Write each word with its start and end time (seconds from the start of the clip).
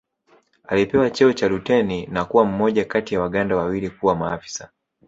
Alipewa 0.67 1.09
cheo 1.09 1.33
cha 1.33 1.47
luteni 1.49 2.05
na 2.07 2.25
kuwa 2.25 2.45
mmoja 2.45 2.85
kati 2.85 3.15
wa 3.17 3.23
Waganda 3.23 3.55
wawili 3.55 3.89
kuwa 3.89 4.15
maafisa 4.15 4.69